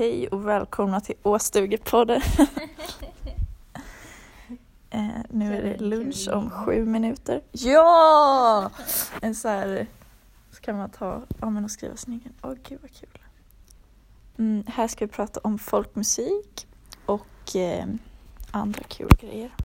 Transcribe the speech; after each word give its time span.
Hej 0.00 0.28
och 0.28 0.48
välkomna 0.48 1.00
till 1.00 1.14
Åstugepodden. 1.22 2.20
eh, 4.90 5.08
nu 5.30 5.56
är 5.56 5.62
det 5.62 5.78
lunch 5.78 6.28
om 6.32 6.50
sju 6.50 6.84
minuter. 6.84 7.42
Ja! 7.52 8.70
En 9.22 9.34
så 9.34 9.48
här, 9.48 9.86
så 10.50 10.60
kan 10.60 10.76
man 10.76 10.90
ta, 10.90 11.22
ja 11.40 11.50
men 11.50 11.64
och 11.64 11.70
skriva 11.70 11.96
sin 11.96 12.12
egen. 12.12 12.32
Åh 12.42 12.54
gud 12.68 12.78
vad 12.82 12.90
kul. 12.90 13.18
Mm, 14.38 14.64
här 14.66 14.88
ska 14.88 15.06
vi 15.06 15.12
prata 15.12 15.40
om 15.40 15.58
folkmusik 15.58 16.66
och 17.06 17.56
eh, 17.56 17.86
andra 18.50 18.82
kul 18.82 19.10
grejer. 19.20 19.50